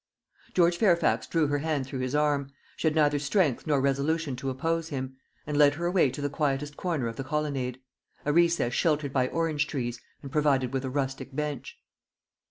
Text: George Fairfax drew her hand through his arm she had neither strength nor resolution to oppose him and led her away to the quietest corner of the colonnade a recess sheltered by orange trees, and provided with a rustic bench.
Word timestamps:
George 0.55 0.77
Fairfax 0.77 1.27
drew 1.27 1.45
her 1.45 1.59
hand 1.59 1.85
through 1.85 1.99
his 1.99 2.15
arm 2.15 2.51
she 2.75 2.87
had 2.87 2.95
neither 2.95 3.19
strength 3.19 3.67
nor 3.67 3.79
resolution 3.79 4.35
to 4.35 4.49
oppose 4.49 4.89
him 4.89 5.15
and 5.45 5.55
led 5.55 5.75
her 5.75 5.85
away 5.85 6.09
to 6.09 6.21
the 6.23 6.27
quietest 6.27 6.75
corner 6.75 7.05
of 7.07 7.17
the 7.17 7.23
colonnade 7.23 7.79
a 8.25 8.33
recess 8.33 8.73
sheltered 8.73 9.13
by 9.13 9.27
orange 9.27 9.67
trees, 9.67 10.01
and 10.23 10.31
provided 10.31 10.73
with 10.73 10.83
a 10.83 10.89
rustic 10.89 11.35
bench. 11.35 11.77